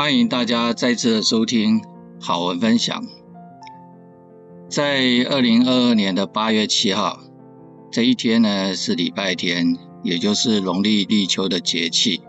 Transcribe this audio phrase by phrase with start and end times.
[0.00, 1.78] 欢迎大家再次收听
[2.18, 3.04] 好文分享。
[4.66, 4.98] 在
[5.28, 7.20] 二零二二年的八月七号
[7.92, 12.22] 这一天呢，是礼拜天，也就是农历立秋的节气，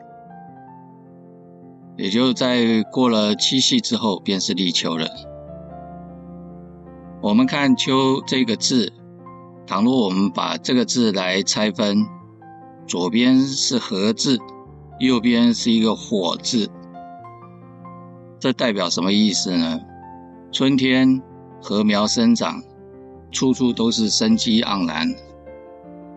[1.97, 5.07] 也就在过了七夕之后，便是立秋了。
[7.21, 8.91] 我们看“秋”这个字，
[9.65, 12.05] 倘若我们把这个字来拆分，
[12.85, 14.37] 左边是“禾”字。
[14.99, 16.69] 右边是一个火字，
[18.41, 19.79] 这代表什么意思呢？
[20.51, 21.21] 春天
[21.61, 22.59] 禾苗生长，
[23.31, 25.07] 处处都是生机盎然，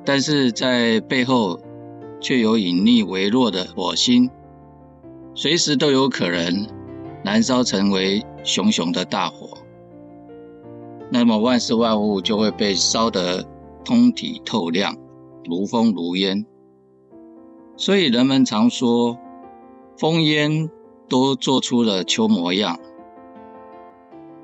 [0.06, 1.60] 但是在背后
[2.22, 4.30] 却有隐匿微弱的火星，
[5.34, 6.66] 随时都有可能
[7.22, 9.58] 燃烧成为熊熊的大火。
[11.10, 13.44] 那么万事万物就会被烧得
[13.84, 14.96] 通体透亮，
[15.44, 16.46] 如风如烟。
[17.76, 19.18] 所以人们常说，
[19.98, 20.70] 风烟
[21.08, 22.78] 都做出了秋模样。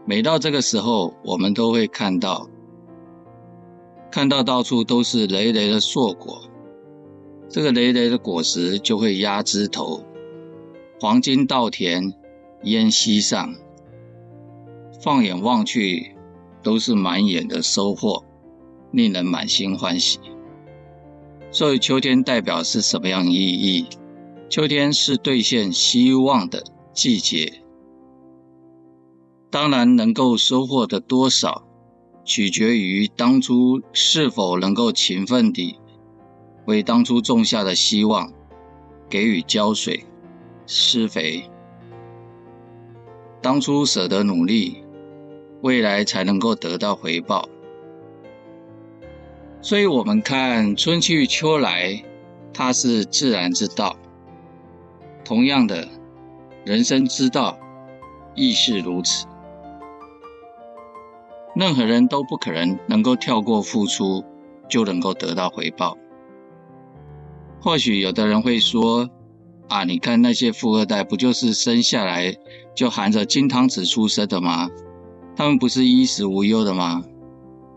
[0.07, 2.49] 每到这个时候，我们都会看到，
[4.11, 6.43] 看到到处都是累累的硕果。
[7.49, 10.05] 这个累累的果实就会压枝头，
[11.01, 12.13] 黄金稻田
[12.63, 13.55] 烟溪上，
[15.03, 16.15] 放眼望去
[16.63, 18.25] 都是满眼的收获，
[18.93, 20.19] 令人满心欢喜。
[21.51, 23.87] 所以秋天代表是什么样意义？
[24.51, 27.63] 秋天是兑现希望的季节。
[29.49, 31.65] 当然，能够收获的多少，
[32.25, 35.79] 取决于当初是否能够勤奋地
[36.67, 38.33] 为当初种下的希望
[39.09, 40.05] 给予浇水、
[40.67, 41.49] 施肥。
[43.41, 44.83] 当初舍得努力，
[45.63, 47.49] 未来才能够得到回报。
[49.63, 52.05] 所以，我们看春去秋来，
[52.53, 53.97] 它是自然之道。
[55.31, 55.87] 同样的，
[56.65, 57.57] 人生之道
[58.35, 59.29] 亦是如此。
[61.55, 64.25] 任何人都不可能能够跳过付出
[64.69, 65.97] 就能够得到回报。
[67.61, 69.09] 或许有的人会说
[69.71, 72.37] ：“啊，你看那些富二代，不就是生下来
[72.75, 74.69] 就含着金汤匙出生的吗？
[75.37, 77.05] 他们不是衣食无忧的吗？”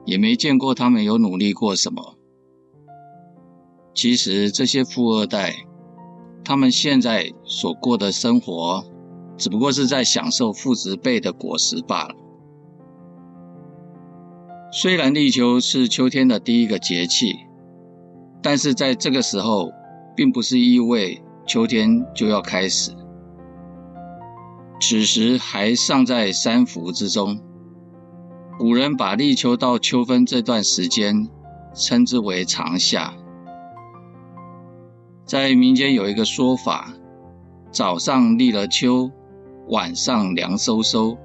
[0.06, 2.18] 也没见过他们有努力过什么。
[3.94, 5.68] 其实这些富二代，
[6.44, 8.86] 他们现在所过的生活，
[9.38, 12.16] 只不过是在享受父执辈的果实罢了。
[14.72, 17.34] 虽然立秋是秋天的第一个节气，
[18.42, 19.72] 但是在这个时候，
[20.16, 22.92] 并不是意味秋天就要开始。
[24.81, 27.40] 此时还尚在三伏之中。
[28.60, 31.30] 古人把立秋到秋分这段时间
[31.74, 33.14] 称之为长夏。
[35.26, 36.94] 在民间有一个说法：
[37.72, 39.10] 早上立了秋，
[39.70, 41.18] 晚上凉飕飕。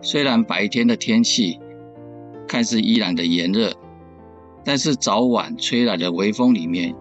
[0.00, 1.58] 虽然白天的天气
[2.46, 3.72] 看似依然的炎热，
[4.64, 6.94] 但是早晚吹来的微风里面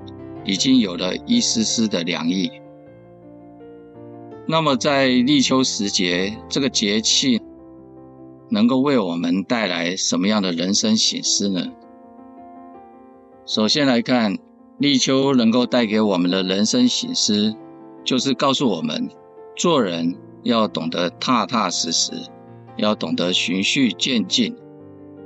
[0.43, 2.51] 已经有了一丝丝的凉意。
[4.47, 7.39] 那么在立秋时节这个节气，
[8.49, 11.71] 能够为我们带来什么样的人生省思呢？
[13.45, 14.37] 首先来看，
[14.77, 17.55] 立秋能够带给我们的人生醒思，
[18.03, 19.09] 就是告诉我们，
[19.55, 20.13] 做人
[20.43, 22.11] 要懂得踏踏实实，
[22.75, 24.53] 要懂得循序渐进，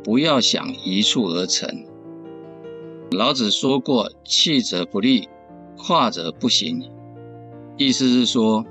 [0.03, 1.83] 不要想一蹴而成。
[3.09, 5.27] 老子说过：“气者不立，
[5.75, 6.87] 跨者不行。”
[7.75, 8.63] 意思是说，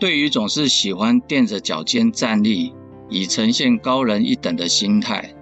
[0.00, 2.72] 对于总是喜欢踮着脚尖站立，
[3.08, 5.32] 以呈现高人一等的心态，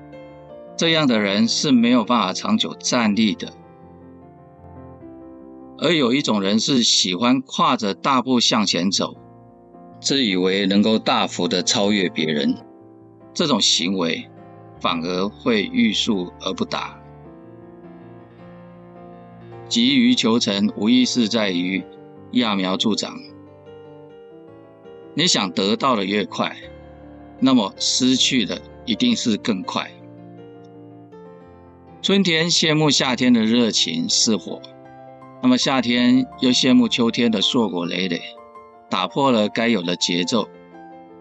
[0.77, 3.51] 这样的人是没有办法长久站立的。
[5.83, 9.17] 而有一种人是喜欢跨着大步向前走，
[9.99, 12.55] 自以为能够大幅的超越别人，
[13.33, 14.29] 这种行为
[14.79, 17.01] 反而会欲速而不达。
[19.71, 21.83] 急于求成，无疑是在于
[22.33, 23.17] 揠苗助长。
[25.15, 26.55] 你想得到的越快，
[27.39, 29.91] 那么失去的一定是更快。
[32.03, 34.61] 春天羡慕夏天的热情似火，
[35.43, 38.21] 那么夏天又羡慕秋天的硕果累累，
[38.89, 40.49] 打破了该有的节奏。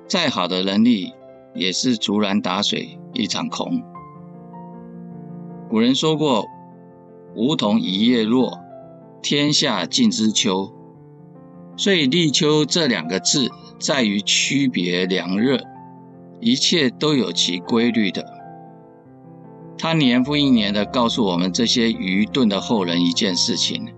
[0.08, 1.14] 再好的能力
[1.54, 3.82] 也是竹篮打水一场空。
[5.70, 6.46] 古人说过
[7.36, 8.60] ：“梧桐一叶落，
[9.22, 10.74] 天下尽知秋。”
[11.78, 13.50] 所以立秋这两个字
[13.80, 15.60] 在于区别凉热。
[16.42, 18.26] 一切都有其规律的，
[19.78, 23.94] 他年复一年的告诉我们这些愚钝的后人一件事情，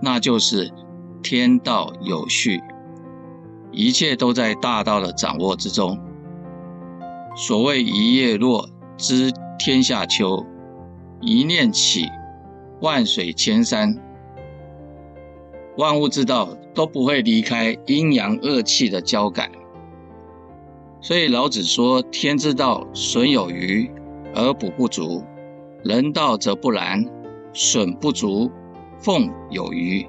[0.00, 0.70] 那就是
[1.22, 2.60] 天道有序，
[3.72, 5.98] 一切都在大道的掌握之中。
[7.36, 10.44] 所谓一叶落，知天下秋；
[11.20, 12.06] 一念起，
[12.80, 13.96] 万水千山。
[15.76, 19.50] 万物之道都不会离开阴阳二气的交感。
[21.00, 23.88] 所以老子说：“天之道，损有余
[24.34, 25.22] 而补不足；
[25.84, 27.04] 人道则不然，
[27.52, 28.50] 损不足，
[28.98, 30.06] 奉有余。”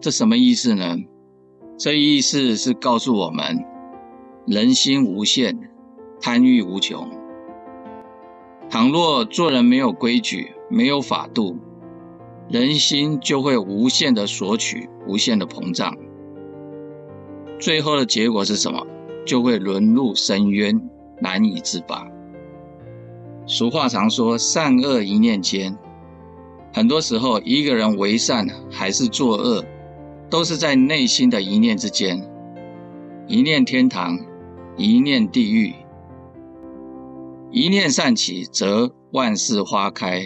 [0.00, 0.96] 这什么意思呢？
[1.78, 3.64] 这意思是告诉我们，
[4.46, 5.70] 人心无限，
[6.20, 7.08] 贪欲无穷。
[8.70, 11.56] 倘若做人没有规矩，没有法度，
[12.48, 15.96] 人心就会无限的索取，无限的膨胀。
[17.58, 18.86] 最后的结果是什么？
[19.24, 20.80] 就会沦入深渊，
[21.20, 22.06] 难以自拔。
[23.46, 25.76] 俗话常说“善恶一念间”，
[26.74, 29.64] 很多时候，一个人为善还是作恶，
[30.28, 32.20] 都是在内心的一念之间，
[33.28, 34.18] 一念天堂，
[34.76, 35.72] 一念地狱。
[37.52, 40.22] 一念善起，则万事花开；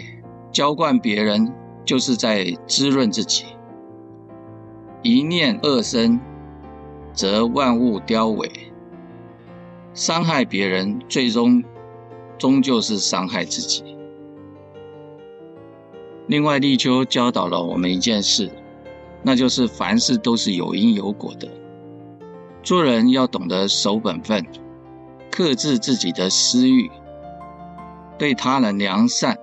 [0.51, 1.53] 浇灌别人，
[1.85, 3.45] 就是在滋润自己。
[5.03, 6.19] 一念恶生，
[7.13, 8.49] 则万物凋萎。
[9.93, 11.63] 伤害别人，最终
[12.39, 13.88] 终究是伤害自己。
[16.29, 18.51] 另外，立秋教导了我们一件事。
[19.23, 21.49] 那就是凡事都是有因有果的，
[22.61, 24.45] 做人要懂得守本分，
[25.31, 26.89] 克制自己的私欲，
[28.19, 29.37] 对他人良善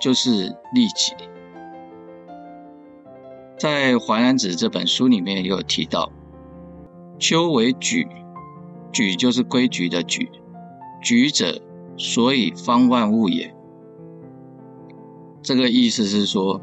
[0.00, 1.14] 就是利己。
[3.56, 6.10] 在《淮南子》这本书里面也有提到，
[7.20, 8.08] 秋为矩，
[8.90, 10.28] 矩就是规矩的矩，
[11.00, 11.62] 矩者，
[11.96, 13.54] 所以方万物也。
[15.42, 16.60] 这个意思是说。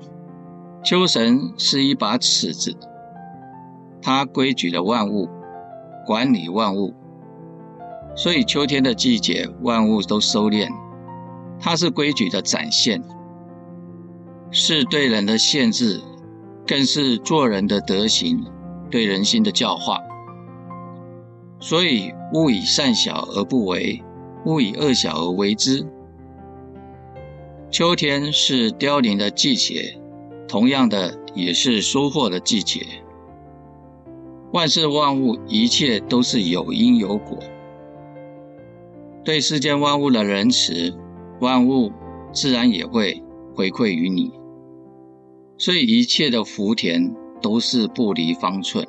[0.81, 2.73] 秋神是一把尺子，
[4.01, 5.27] 它规矩了万物，
[6.05, 6.93] 管理万物，
[8.15, 10.69] 所以秋天的季节，万物都收敛。
[11.59, 13.03] 它是规矩的展现，
[14.51, 15.99] 是对人的限制，
[16.65, 18.45] 更是做人的德行，
[18.89, 19.99] 对人心的教化。
[21.59, 24.01] 所以，勿以善小而不为，
[24.45, 25.85] 勿以恶小而为之。
[27.71, 29.95] 秋天是凋零的季节。
[30.47, 32.83] 同样的，也是收获的季节。
[34.51, 37.37] 万事万物，一切都是有因有果。
[39.23, 40.91] 对世间万物的仁慈，
[41.39, 41.91] 万物
[42.33, 43.21] 自然也会
[43.53, 44.31] 回馈于你。
[45.59, 48.87] 所以，一切的福田都是不离方寸。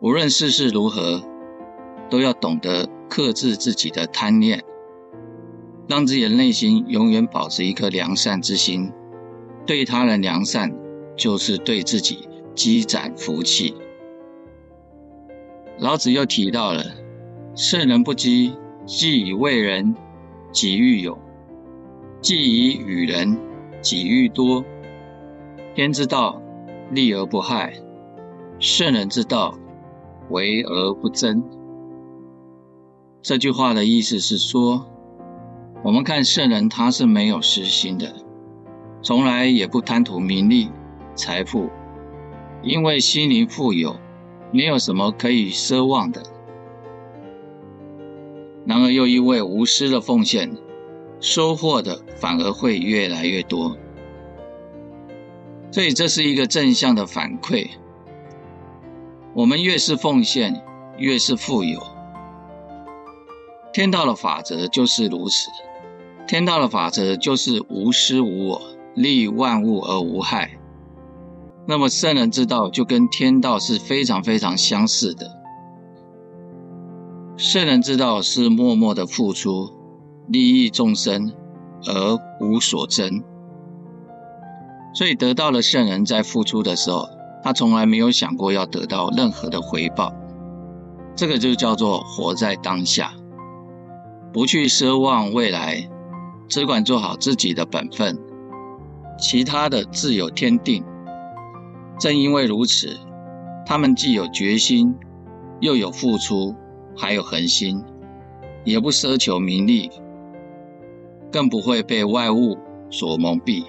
[0.00, 1.22] 无论世事如何，
[2.08, 4.64] 都要懂得克制自己的贪念，
[5.88, 8.92] 让自己的内心永远保持一颗良善之心。
[9.66, 10.72] 对他人良善，
[11.16, 13.74] 就是对自己积攒福气。
[15.78, 16.84] 老子又提到了：
[17.54, 18.52] 圣人不积，
[18.86, 19.94] 既以为人，
[20.52, 21.16] 己欲有；
[22.20, 23.38] 既以与人，
[23.80, 24.64] 己欲多。
[25.74, 26.42] 天之道，
[26.90, 27.72] 利而不害；
[28.58, 29.56] 圣人之道，
[30.30, 31.42] 为而不争。
[33.22, 34.86] 这句话的意思是说，
[35.82, 38.12] 我们看圣人，他是没有私心的。
[39.00, 40.68] 从来也不贪图名利、
[41.14, 41.70] 财富，
[42.62, 43.96] 因为心灵富有，
[44.50, 46.20] 没有什么可以奢望的。
[48.66, 50.50] 然而又因为无私的奉献，
[51.20, 53.76] 收获的反而会越来越多。
[55.70, 57.68] 所以这是一个正向的反馈。
[59.32, 60.60] 我们越是奉献，
[60.98, 61.80] 越是富有。
[63.72, 65.48] 天道的法则就是如此。
[66.28, 68.78] 天道的法则就是无私无我。
[68.94, 70.58] 利万物而无害，
[71.68, 75.30] 那么圣人之道就跟天道是非常非常相似的。
[77.36, 79.70] 圣人之道是默默的付出，
[80.26, 81.32] 利益众生
[81.86, 83.22] 而无所争。
[84.94, 87.08] 所以得到了圣人在付出的时候，
[87.44, 90.12] 他从来没有想过要得到任何的回报。
[91.14, 93.12] 这个就叫做活在当下，
[94.32, 95.88] 不去奢望未来，
[96.48, 98.18] 只管做好自己的本分。
[99.18, 100.84] 其他的自有天定。
[101.98, 102.96] 正因为如此，
[103.66, 104.94] 他们既有决心，
[105.60, 106.54] 又有付出，
[106.96, 107.82] 还有恒心，
[108.64, 109.90] 也不奢求名利，
[111.32, 112.56] 更不会被外物
[112.90, 113.64] 所蒙蔽，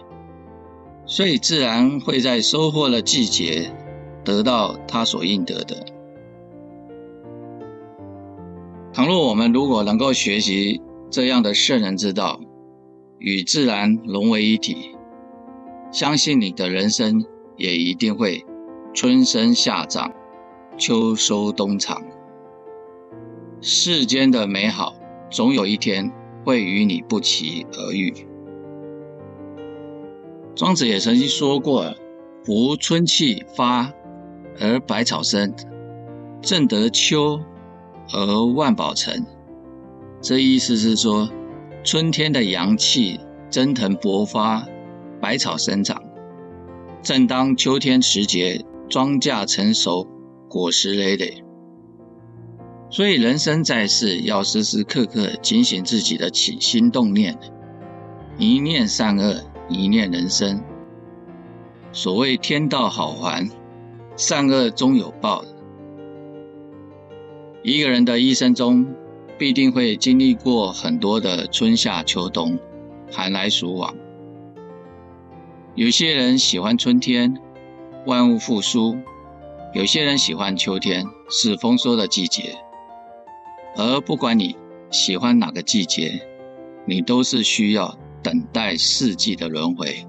[1.08, 3.76] 所以自然会在收获的季节
[4.24, 5.84] 得到他所应得的。
[8.94, 12.40] 倘若我们如果能够学习这样的圣人之道，
[13.20, 14.96] 与自然融为一体。
[15.92, 17.26] 相信你的人生
[17.58, 18.46] 也一定会
[18.94, 20.12] 春生夏长，
[20.78, 22.02] 秋收冬藏。
[23.62, 24.96] 世间的美好，
[25.30, 26.12] 总有一天
[26.46, 28.14] 会与你不期而遇。
[30.56, 31.96] 庄子也曾经说过
[32.44, 33.94] ：“夫春气发
[34.60, 35.54] 而百草生，
[36.42, 37.40] 正得秋
[38.14, 39.26] 而万宝成。”
[40.22, 41.30] 这意思是说，
[41.92, 43.20] 春天的阳气
[43.50, 44.64] 蒸腾勃发，
[45.20, 46.00] 百草生长。
[47.02, 50.08] 正当秋天时节，庄稼成熟，
[50.48, 51.44] 果实累累。
[52.92, 57.36] 所以，人生在世，要时时刻刻警醒自己的起心动念，
[58.38, 60.62] 一念善恶，一念人生。
[61.92, 63.50] 所谓天道好还，
[64.16, 65.44] 善恶终有报。
[67.64, 68.86] 一个人的一生中，
[69.40, 72.60] 必定会经历过很多的春夏秋冬，
[73.10, 73.96] 寒来暑往。
[75.76, 77.40] 有些人喜欢春天，
[78.06, 78.98] 万物复苏；
[79.74, 82.54] 有些人喜欢秋天，是丰收的季节。
[83.78, 84.58] 而不管你
[84.92, 86.22] 喜欢哪个季节，
[86.86, 90.06] 你都是需要等待四季的轮回。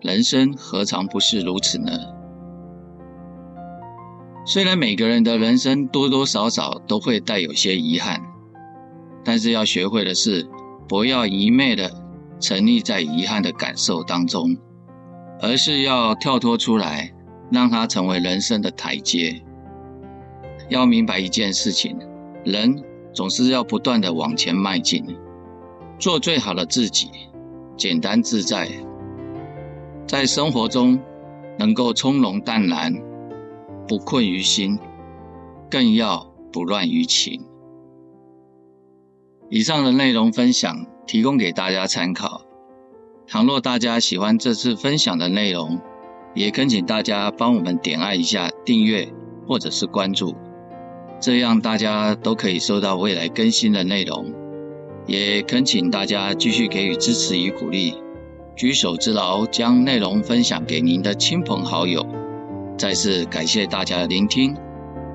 [0.00, 2.15] 人生何尝不是如此呢？
[4.46, 8.22] 虽然每个人的人生多多少少都会带有些遗憾，
[9.24, 10.48] 但是要学会的是，
[10.88, 11.90] 不要一昧的。
[12.38, 14.54] 沉溺在遗憾的感受当中，
[15.40, 17.10] 而是要跳脱出来，
[17.50, 19.42] 让它成为人生的台阶。
[20.68, 21.98] 要明白一件事情，
[22.44, 22.84] 人
[23.14, 25.02] 总是要不断的往前迈进，
[25.98, 27.08] 做最好的自己，
[27.74, 28.68] 简单自在，
[30.06, 31.00] 在生活中
[31.58, 32.94] 能够从容淡然，
[33.86, 34.78] 不困于心，
[35.70, 37.44] 更要不乱于情。
[39.48, 40.86] 以上的内容分享。
[41.06, 42.42] 提供给大家参考。
[43.28, 45.78] 倘若大家喜欢这次分享的内容，
[46.34, 49.08] 也恳请大家帮我们点按一下订阅
[49.46, 50.34] 或者是关注，
[51.20, 54.34] 这样大家都可以收到未来更新的内容。
[55.06, 57.94] 也恳请大家继续给予支持与鼓励，
[58.56, 62.04] 举手之劳将内容分享给您的亲朋好友。
[62.76, 64.56] 再次感谢大家的聆听，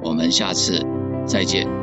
[0.02, 0.86] 我们下次
[1.26, 1.81] 再见。